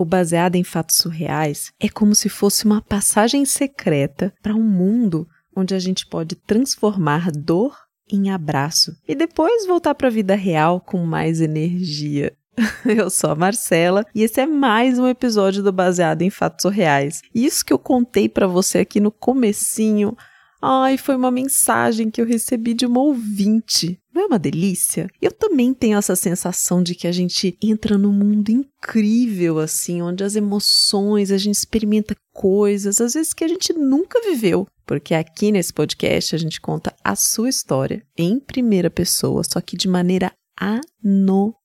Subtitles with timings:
[0.00, 5.28] O baseado em fatos surreais é como se fosse uma passagem secreta para um mundo
[5.54, 7.76] onde a gente pode transformar dor
[8.10, 12.34] em abraço e depois voltar para a vida real com mais energia.
[12.86, 17.20] Eu sou a Marcela e esse é mais um episódio do Baseado em Fatos Surreais.
[17.34, 20.16] Isso que eu contei para você aqui no comecinho
[20.62, 23.98] Ai, foi uma mensagem que eu recebi de uma ouvinte.
[24.20, 25.08] Não é uma delícia?
[25.18, 30.22] Eu também tenho essa sensação de que a gente entra num mundo incrível, assim, onde
[30.22, 34.68] as emoções, a gente experimenta coisas, às vezes que a gente nunca viveu.
[34.84, 39.74] Porque aqui nesse podcast a gente conta a sua história em primeira pessoa, só que
[39.74, 41.56] de maneira anônima.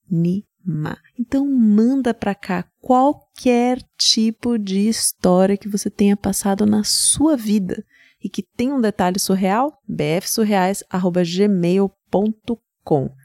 [1.19, 7.83] Então manda para cá qualquer tipo de história que você tenha passado na sua vida
[8.23, 12.04] e que tem um detalhe surreal, bfsurreais.gmail.com.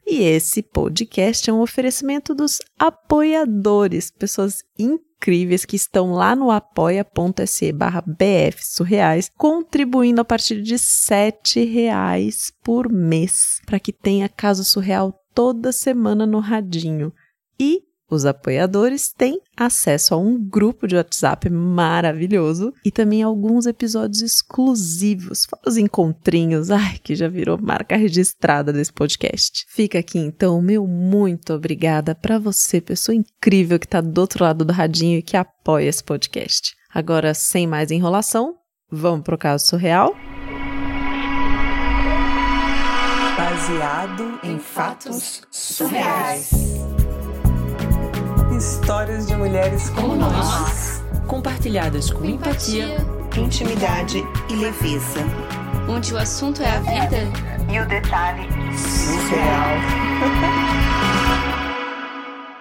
[0.06, 7.70] E esse podcast é um oferecimento dos apoiadores, pessoas incríveis que estão lá no apoia.se
[7.72, 15.14] barra bfsurreais, contribuindo a partir de R$ reais por mês, para que tenha caso surreal
[15.34, 17.12] toda semana no radinho.
[17.58, 24.20] E os apoiadores têm acesso a um grupo de WhatsApp maravilhoso e também alguns episódios
[24.20, 29.64] exclusivos, os encontrinhos, ai, que já virou marca registrada desse podcast.
[29.68, 34.64] Fica aqui então meu muito obrigada para você, pessoa incrível que está do outro lado
[34.64, 36.74] do radinho e que apoia esse podcast.
[36.92, 38.56] Agora, sem mais enrolação,
[38.90, 40.14] vamos pro caso surreal?
[43.36, 46.50] Baseado em fatos surreais.
[48.60, 52.98] Histórias de mulheres como nós, compartilhadas com empatia,
[53.34, 54.18] intimidade
[54.50, 55.20] e leveza.
[55.88, 57.22] Onde o assunto é a vida
[57.72, 59.78] e o detalhe surreal.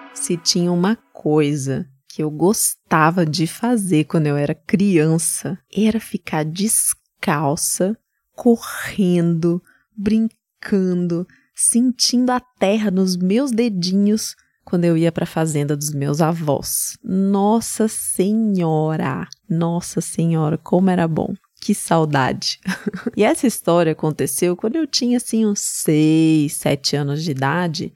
[0.16, 6.46] Se tinha uma coisa que eu gostava de fazer quando eu era criança, era ficar
[6.46, 7.94] descalça,
[8.34, 9.62] correndo,
[9.94, 14.34] brincando, sentindo a terra nos meus dedinhos
[14.70, 16.96] quando eu ia para a fazenda dos meus avós.
[17.02, 19.26] Nossa Senhora!
[19.48, 21.34] Nossa Senhora, como era bom!
[21.60, 22.60] Que saudade!
[23.16, 27.92] e essa história aconteceu quando eu tinha assim uns 6, 7 anos de idade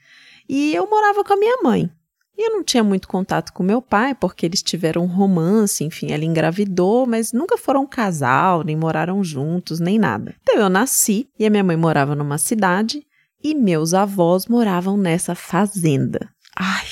[0.49, 1.89] e eu morava com a minha mãe.
[2.37, 6.11] E eu não tinha muito contato com meu pai, porque eles tiveram um romance, enfim,
[6.11, 10.35] ela engravidou, mas nunca foram casal, nem moraram juntos, nem nada.
[10.43, 13.06] Então eu nasci e a minha mãe morava numa cidade
[13.43, 16.34] e meus avós moravam nessa fazenda.
[16.56, 16.87] Ai,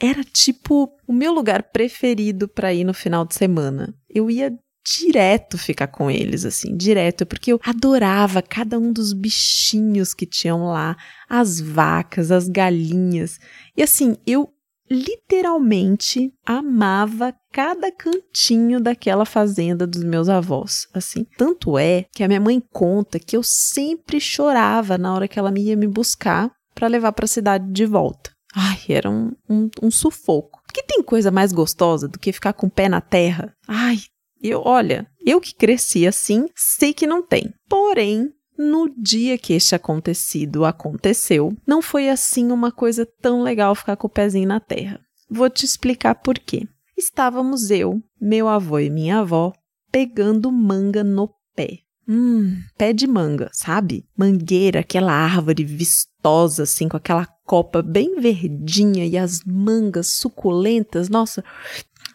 [0.00, 3.94] era tipo o meu lugar preferido para ir no final de semana.
[4.08, 4.52] Eu ia
[4.86, 10.66] direto ficar com eles, assim, direto, porque eu adorava cada um dos bichinhos que tinham
[10.66, 10.96] lá,
[11.28, 13.40] as vacas, as galinhas.
[13.76, 14.48] E assim, eu
[14.88, 20.86] literalmente amava cada cantinho daquela fazenda dos meus avós.
[20.94, 25.38] Assim, tanto é que a minha mãe conta que eu sempre chorava na hora que
[25.38, 28.35] ela ia me buscar para levar para a cidade de volta.
[28.58, 30.62] Ai, era um, um, um sufoco.
[30.66, 33.54] Porque tem coisa mais gostosa do que ficar com o pé na terra?
[33.68, 33.98] Ai,
[34.42, 37.52] eu, olha, eu que cresci assim, sei que não tem.
[37.68, 43.96] Porém, no dia que este acontecido aconteceu, não foi assim uma coisa tão legal ficar
[43.96, 45.00] com o pezinho na terra.
[45.28, 46.66] Vou te explicar por quê.
[46.96, 49.52] Estávamos eu, meu avô e minha avó
[49.92, 51.80] pegando manga no pé.
[52.08, 54.06] Hum, pé de manga, sabe?
[54.16, 61.08] Mangueira, aquela árvore vistosa, assim, com aquela copa bem verdinha e as mangas suculentas.
[61.08, 61.44] Nossa,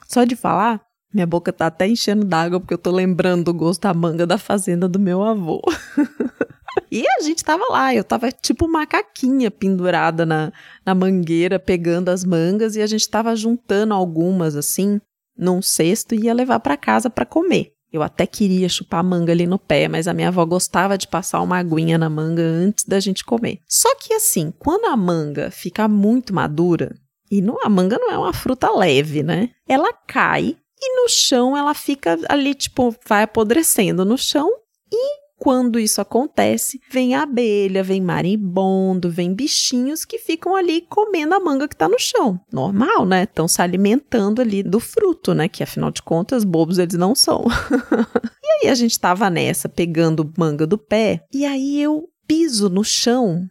[0.08, 0.82] só de falar,
[1.14, 4.38] minha boca tá até enchendo d'água porque eu tô lembrando do gosto da manga da
[4.38, 5.62] fazenda do meu avô.
[6.92, 10.52] e a gente tava lá, eu tava tipo macaquinha pendurada na,
[10.86, 15.00] na mangueira, pegando as mangas e a gente tava juntando algumas assim
[15.38, 17.74] num cesto e ia levar para casa para comer.
[17.92, 21.42] Eu até queria chupar manga ali no pé, mas a minha avó gostava de passar
[21.42, 23.60] uma aguinha na manga antes da gente comer.
[23.68, 26.96] Só que assim, quando a manga fica muito madura,
[27.30, 29.50] e não, a manga não é uma fruta leve, né?
[29.68, 34.50] Ela cai e no chão ela fica ali, tipo, vai apodrecendo no chão
[34.92, 41.40] e quando isso acontece, vem abelha, vem marimbondo, vem bichinhos que ficam ali comendo a
[41.40, 42.40] manga que está no chão.
[42.54, 43.24] Normal, né?
[43.24, 45.50] Estão se alimentando ali do fruto, né?
[45.50, 47.44] Que afinal de contas, bobos eles não são.
[48.40, 52.84] e aí a gente estava nessa, pegando manga do pé, e aí eu piso no
[52.84, 53.50] chão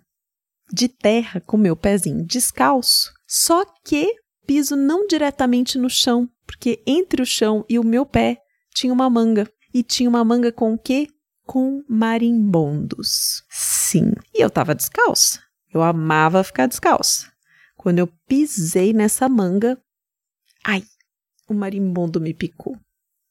[0.73, 3.11] de terra com meu pezinho descalço.
[3.27, 4.15] Só que
[4.47, 8.39] piso não diretamente no chão, porque entre o chão e o meu pé
[8.73, 9.51] tinha uma manga.
[9.75, 11.09] E tinha uma manga com o quê?
[11.51, 13.43] Com marimbondos.
[13.51, 15.43] Sim, e eu estava descalça.
[15.75, 17.27] Eu amava ficar descalça.
[17.77, 19.77] Quando eu pisei nessa manga,
[20.65, 20.85] ai,
[21.49, 22.79] o marimbondo me picou.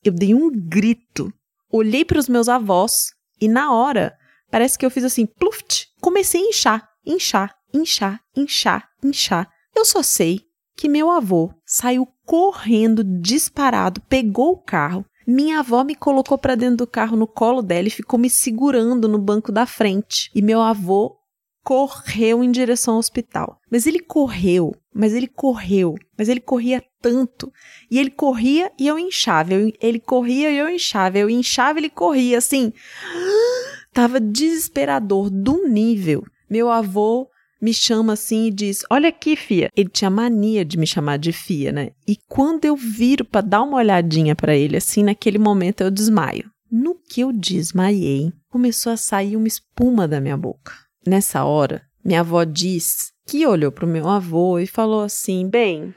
[0.03, 1.33] Eu dei um grito,
[1.71, 4.17] olhei para os meus avós e na hora
[4.51, 9.49] parece que eu fiz assim, pluft, comecei a inchar, inchar, inchar, inchar, inchar.
[9.73, 10.41] Eu só sei
[10.75, 15.05] que meu avô saiu correndo, disparado, pegou o carro.
[15.29, 19.07] Minha avó me colocou para dentro do carro no colo dela e ficou me segurando
[19.07, 20.31] no banco da frente.
[20.33, 21.19] E meu avô
[21.63, 23.59] correu em direção ao hospital.
[23.69, 27.53] Mas ele correu, mas ele correu, mas ele corria tanto.
[27.91, 29.53] E ele corria e eu inchava.
[29.53, 31.19] Eu, ele corria e eu inchava.
[31.19, 32.73] Eu inchava e ele corria, assim.
[33.93, 36.23] Tava desesperador do nível.
[36.49, 37.29] Meu avô
[37.61, 39.69] me chama assim e diz: Olha aqui, fia.
[39.75, 41.91] Ele tinha mania de me chamar de fia, né?
[42.07, 46.49] E quando eu viro para dar uma olhadinha para ele, assim, naquele momento eu desmaio.
[46.71, 50.71] No que eu desmaiei, começou a sair uma espuma da minha boca.
[51.05, 55.93] Nessa hora, minha avó diz que olhou para o meu avô e falou assim: Bem,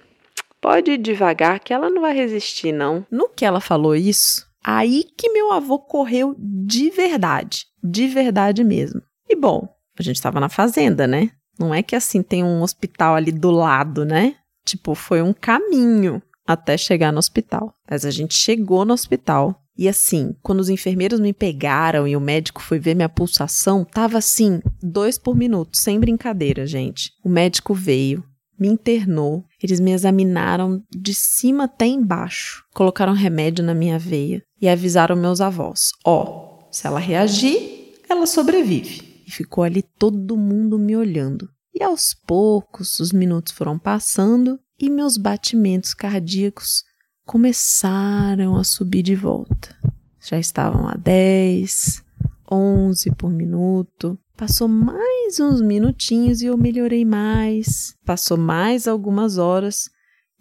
[0.60, 3.06] pode ir devagar que ela não vai resistir, não.
[3.10, 9.02] No que ela falou isso, aí que meu avô correu de verdade, de verdade mesmo.
[9.28, 9.68] E bom,
[9.98, 11.30] a gente estava na fazenda, né?
[11.58, 14.36] Não é que assim tem um hospital ali do lado, né?
[14.64, 17.74] Tipo, foi um caminho até chegar no hospital.
[17.88, 19.58] Mas a gente chegou no hospital.
[19.76, 24.18] E assim, quando os enfermeiros me pegaram e o médico foi ver minha pulsação, tava
[24.18, 27.12] assim, dois por minuto, sem brincadeira, gente.
[27.24, 28.22] O médico veio,
[28.58, 34.68] me internou, eles me examinaram de cima até embaixo, colocaram remédio na minha veia e
[34.68, 40.96] avisaram meus avós: ó, oh, se ela reagir, ela sobrevive ficou ali todo mundo me
[40.96, 41.48] olhando.
[41.74, 46.84] E aos poucos os minutos foram passando e meus batimentos cardíacos
[47.24, 49.76] começaram a subir de volta.
[50.20, 52.02] Já estavam a 10,
[52.50, 54.18] 11 por minuto.
[54.36, 57.94] Passou mais uns minutinhos e eu melhorei mais.
[58.04, 59.88] Passou mais algumas horas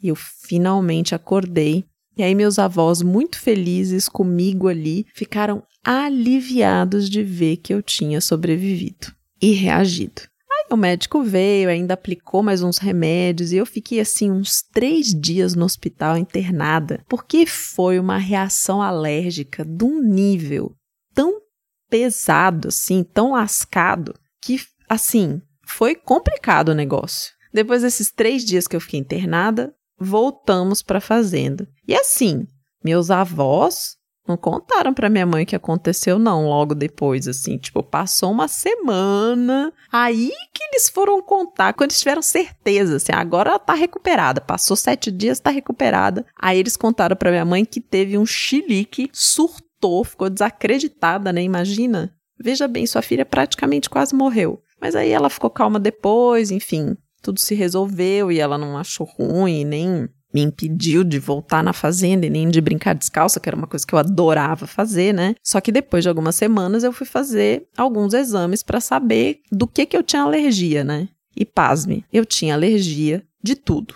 [0.01, 1.85] e eu finalmente acordei.
[2.17, 8.21] E aí meus avós, muito felizes comigo ali, ficaram aliviados de ver que eu tinha
[8.21, 9.07] sobrevivido
[9.41, 10.21] e reagido.
[10.51, 15.07] Aí o médico veio, ainda aplicou mais uns remédios e eu fiquei assim uns três
[15.07, 20.75] dias no hospital internada, porque foi uma reação alérgica de um nível
[21.13, 21.41] tão
[21.89, 27.31] pesado, assim, tão lascado, que assim foi complicado o negócio.
[27.53, 31.67] Depois desses três dias que eu fiquei internada, voltamos para a fazenda.
[31.87, 32.47] E assim,
[32.83, 37.57] meus avós não contaram para minha mãe o que aconteceu, não, logo depois, assim.
[37.57, 39.73] Tipo, passou uma semana.
[39.91, 44.39] Aí que eles foram contar, quando eles tiveram certeza, assim, agora ela tá recuperada.
[44.39, 46.25] Passou sete dias, tá recuperada.
[46.39, 51.43] Aí eles contaram para minha mãe que teve um chilique, surtou, ficou desacreditada, né?
[51.43, 52.13] Imagina.
[52.39, 54.61] Veja bem, sua filha praticamente quase morreu.
[54.79, 59.63] Mas aí ela ficou calma depois, enfim, tudo se resolveu e ela não achou ruim,
[59.63, 63.67] nem me impediu de voltar na fazenda e nem de brincar descalça, que era uma
[63.67, 65.35] coisa que eu adorava fazer, né?
[65.43, 69.85] Só que depois de algumas semanas eu fui fazer alguns exames para saber do que
[69.85, 71.09] que eu tinha alergia, né?
[71.35, 73.95] E pasme, eu tinha alergia de tudo.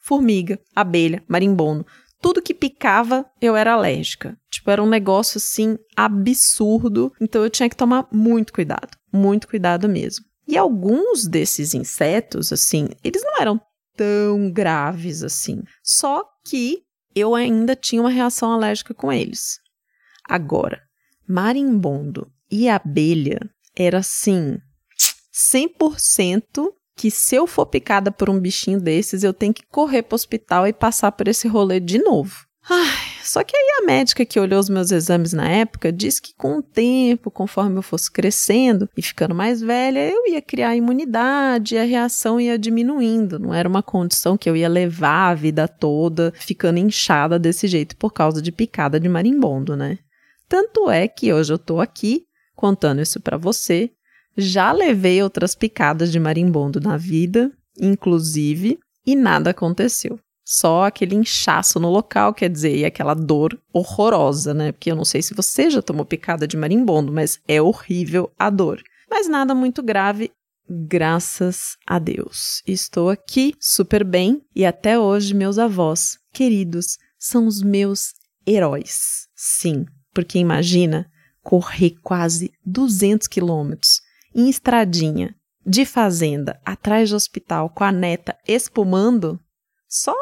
[0.00, 1.86] Formiga, abelha, marimbondo,
[2.20, 4.36] tudo que picava eu era alérgica.
[4.50, 9.88] Tipo, era um negócio assim absurdo, então eu tinha que tomar muito cuidado, muito cuidado
[9.88, 10.24] mesmo.
[10.46, 13.60] E alguns desses insetos, assim, eles não eram
[13.96, 15.62] tão graves assim.
[15.82, 16.82] Só que
[17.14, 19.58] eu ainda tinha uma reação alérgica com eles.
[20.28, 20.80] Agora,
[21.26, 23.40] marimbondo e abelha
[23.74, 24.58] era assim
[25.32, 30.14] 100% que se eu for picada por um bichinho desses, eu tenho que correr para
[30.14, 32.46] o hospital e passar por esse rolê de novo.
[32.68, 36.34] Ai, só que aí a médica que olhou os meus exames na época disse que
[36.36, 41.74] com o tempo, conforme eu fosse crescendo e ficando mais velha, eu ia criar imunidade
[41.74, 43.38] e a reação ia diminuindo.
[43.38, 47.96] Não era uma condição que eu ia levar a vida toda ficando inchada desse jeito
[47.96, 49.98] por causa de picada de marimbondo, né?
[50.48, 53.90] Tanto é que hoje eu tô aqui contando isso para você.
[54.36, 61.80] Já levei outras picadas de marimbondo na vida, inclusive, e nada aconteceu só aquele inchaço
[61.80, 64.70] no local, quer dizer, e aquela dor horrorosa, né?
[64.70, 68.48] Porque eu não sei se você já tomou picada de marimbondo, mas é horrível a
[68.48, 68.80] dor.
[69.10, 70.30] Mas nada muito grave,
[70.70, 72.62] graças a Deus.
[72.64, 78.12] Estou aqui super bem e até hoje meus avós queridos são os meus
[78.46, 79.26] heróis.
[79.34, 79.84] Sim,
[80.14, 81.10] porque imagina
[81.42, 84.00] correr quase 200 quilômetros
[84.32, 85.34] em estradinha
[85.66, 89.40] de fazenda atrás do hospital com a neta espumando
[89.96, 90.14] só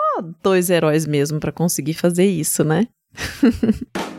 [0.43, 2.87] dois heróis mesmo para conseguir fazer isso, né?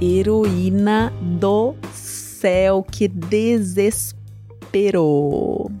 [0.00, 4.14] Heroína do céu, que desesperou.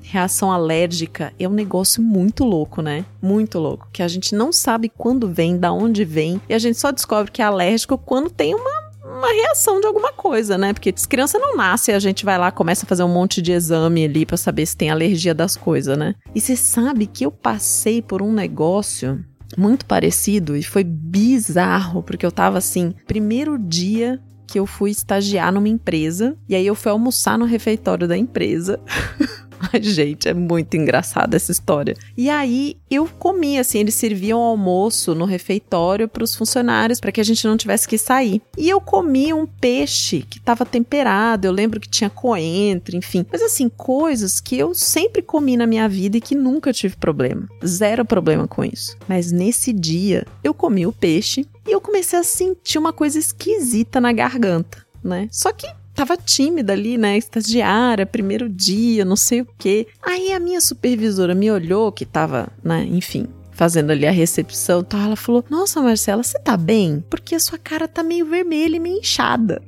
[0.02, 3.04] reação alérgica é um negócio muito louco, né?
[3.20, 3.88] Muito louco.
[3.92, 7.32] Que a gente não sabe quando vem, da onde vem, e a gente só descobre
[7.32, 8.83] que é alérgico quando tem uma
[9.24, 10.72] uma reação de alguma coisa, né?
[10.72, 13.52] Porque as crianças não nascem, a gente vai lá, começa a fazer um monte de
[13.52, 16.14] exame ali para saber se tem alergia das coisas, né?
[16.34, 19.24] E você sabe que eu passei por um negócio
[19.56, 25.52] muito parecido e foi bizarro, porque eu tava assim, primeiro dia que eu fui estagiar
[25.52, 28.80] numa empresa e aí eu fui almoçar no refeitório da empresa.
[29.80, 31.96] Gente, é muito engraçada essa história.
[32.16, 37.20] E aí eu comi, assim, eles serviam almoço no refeitório para os funcionários para que
[37.20, 38.40] a gente não tivesse que sair.
[38.56, 43.24] E eu comi um peixe que estava temperado, eu lembro que tinha coentro, enfim.
[43.30, 47.48] Mas assim, coisas que eu sempre comi na minha vida e que nunca tive problema.
[47.64, 48.96] Zero problema com isso.
[49.08, 54.00] Mas nesse dia, eu comi o peixe e eu comecei a sentir uma coisa esquisita
[54.00, 55.28] na garganta, né?
[55.30, 57.16] Só que tava tímida ali, né?
[57.16, 59.86] Estagiária, primeiro dia, não sei o quê.
[60.02, 65.00] Aí a minha supervisora me olhou, que tava, né, enfim, fazendo ali a recepção tal.
[65.00, 67.04] Ela falou: Nossa, Marcela, você tá bem?
[67.08, 69.62] Porque a sua cara tá meio vermelha e meio inchada.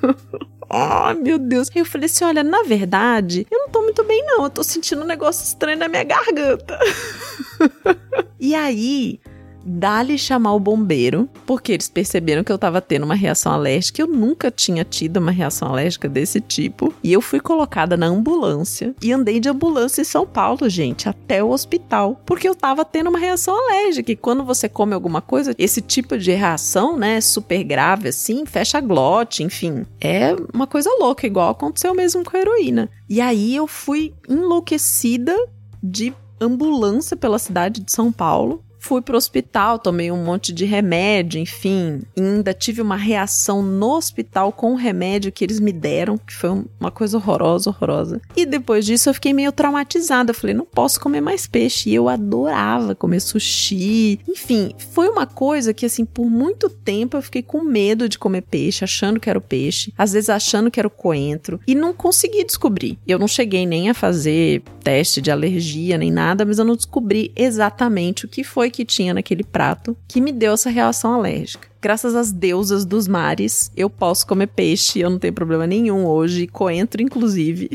[0.74, 1.68] Oh, meu Deus.
[1.74, 4.44] Eu falei assim: olha, na verdade, eu não tô muito bem, não.
[4.44, 6.78] Eu tô sentindo um negócio estranho na minha garganta.
[8.40, 9.20] e aí,
[9.64, 14.02] dá-lhe chamar o bombeiro, porque eles perceberam que eu tava tendo uma reação alérgica.
[14.02, 16.92] Eu nunca tinha tido uma reação alérgica desse tipo.
[17.02, 21.42] E eu fui colocada na ambulância e andei de ambulância em São Paulo, gente, até
[21.42, 24.12] o hospital, porque eu tava tendo uma reação alérgica.
[24.12, 28.78] E quando você come alguma coisa, esse tipo de reação, né, super grave assim, fecha
[28.78, 32.90] a glote, enfim, é uma coisa louca, igual aconteceu mesmo com a heroína.
[33.08, 35.36] E aí eu fui enlouquecida
[35.82, 41.40] de ambulância pela cidade de São Paulo Fui pro hospital, tomei um monte de remédio,
[41.40, 42.02] enfim.
[42.18, 46.50] Ainda tive uma reação no hospital com o remédio que eles me deram, que foi
[46.80, 48.20] uma coisa horrorosa, horrorosa.
[48.36, 50.34] E depois disso eu fiquei meio traumatizada.
[50.34, 51.90] falei, não posso comer mais peixe.
[51.90, 54.18] E eu adorava comer sushi.
[54.28, 58.42] Enfim, foi uma coisa que, assim, por muito tempo eu fiquei com medo de comer
[58.42, 61.94] peixe, achando que era o peixe, às vezes achando que era o coentro, e não
[61.94, 62.98] consegui descobrir.
[63.06, 67.32] Eu não cheguei nem a fazer teste de alergia nem nada, mas eu não descobri
[67.36, 72.14] exatamente o que foi que tinha naquele prato que me deu essa reação alérgica graças
[72.14, 77.02] às deusas dos mares, eu posso comer peixe, eu não tenho problema nenhum hoje, coentro
[77.02, 77.68] inclusive.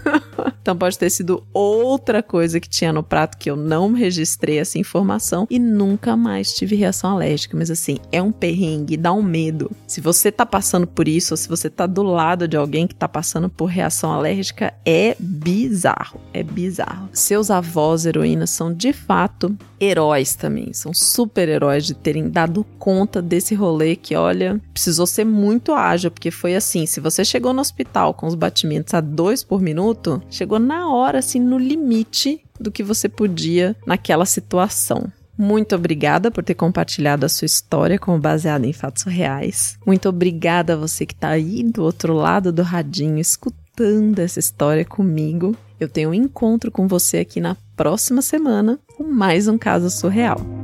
[0.60, 4.78] então pode ter sido outra coisa que tinha no prato que eu não registrei essa
[4.78, 7.56] informação e nunca mais tive reação alérgica.
[7.56, 9.70] Mas assim, é um perrengue, dá um medo.
[9.86, 12.94] Se você tá passando por isso, ou se você tá do lado de alguém que
[12.94, 16.20] tá passando por reação alérgica, é bizarro.
[16.34, 17.08] É bizarro.
[17.14, 23.20] Seus avós heroínas são de fato heróis também, são super heróis de terem dado conta
[23.20, 27.52] desse esse rolê que, olha, precisou ser muito ágil, porque foi assim: se você chegou
[27.52, 32.44] no hospital com os batimentos a dois por minuto, chegou na hora, assim, no limite
[32.58, 35.10] do que você podia naquela situação.
[35.36, 39.76] Muito obrigada por ter compartilhado a sua história como baseada em fatos reais.
[39.84, 44.84] Muito obrigada a você que está aí do outro lado do radinho escutando essa história
[44.84, 45.56] comigo.
[45.80, 50.63] Eu tenho um encontro com você aqui na próxima semana com mais um caso surreal.